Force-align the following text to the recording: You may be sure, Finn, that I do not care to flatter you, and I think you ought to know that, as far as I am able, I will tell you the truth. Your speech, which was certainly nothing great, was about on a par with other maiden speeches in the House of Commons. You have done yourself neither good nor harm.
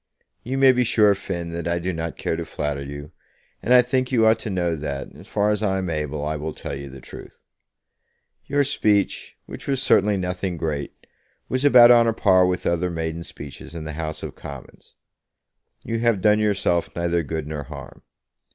You 0.41 0.57
may 0.57 0.71
be 0.71 0.83
sure, 0.83 1.13
Finn, 1.13 1.51
that 1.51 1.67
I 1.67 1.77
do 1.77 1.93
not 1.93 2.17
care 2.17 2.35
to 2.35 2.43
flatter 2.43 2.81
you, 2.81 3.11
and 3.61 3.71
I 3.71 3.83
think 3.83 4.11
you 4.11 4.25
ought 4.25 4.39
to 4.39 4.49
know 4.49 4.75
that, 4.75 5.15
as 5.15 5.27
far 5.27 5.51
as 5.51 5.61
I 5.61 5.77
am 5.77 5.91
able, 5.91 6.25
I 6.25 6.37
will 6.37 6.55
tell 6.55 6.75
you 6.75 6.89
the 6.89 6.99
truth. 6.99 7.37
Your 8.47 8.63
speech, 8.63 9.37
which 9.45 9.67
was 9.67 9.79
certainly 9.79 10.17
nothing 10.17 10.57
great, 10.57 11.05
was 11.49 11.63
about 11.63 11.91
on 11.91 12.07
a 12.07 12.13
par 12.13 12.47
with 12.47 12.65
other 12.65 12.89
maiden 12.89 13.21
speeches 13.21 13.75
in 13.75 13.83
the 13.83 13.93
House 13.93 14.23
of 14.23 14.33
Commons. 14.35 14.95
You 15.85 15.99
have 15.99 16.19
done 16.19 16.39
yourself 16.39 16.89
neither 16.95 17.21
good 17.21 17.45
nor 17.45 17.61
harm. 17.65 18.01